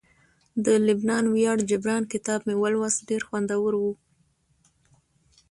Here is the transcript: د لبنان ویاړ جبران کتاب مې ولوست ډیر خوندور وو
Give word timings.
د 0.65 0.67
لبنان 0.87 1.23
ویاړ 1.33 1.57
جبران 1.69 2.03
کتاب 2.13 2.39
مې 2.47 2.55
ولوست 2.63 2.99
ډیر 3.09 3.21
خوندور 3.27 3.73
وو 3.81 3.93